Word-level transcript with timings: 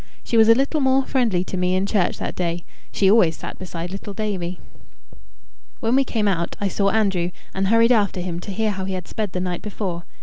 She 0.23 0.35
was 0.35 0.49
a 0.49 0.55
little 0.55 0.81
more 0.81 1.05
friendly 1.05 1.43
to 1.43 1.55
me 1.57 1.75
in 1.75 1.85
church 1.85 2.17
that 2.17 2.33
day: 2.35 2.63
she 2.91 3.07
always 3.11 3.37
sat 3.37 3.59
beside 3.59 3.91
little 3.91 4.15
Davie. 4.15 4.59
When 5.79 5.93
we 5.95 6.03
came 6.03 6.27
out, 6.27 6.55
I 6.59 6.69
saw 6.69 6.89
Andrew, 6.89 7.29
and 7.53 7.67
hurried 7.67 7.91
after 7.91 8.19
him 8.19 8.39
to 8.39 8.49
hear 8.51 8.71
how 8.71 8.85
he 8.85 8.93
had 8.95 9.07
sped 9.07 9.33
the 9.33 9.39
night 9.39 9.61
before. 9.61 10.03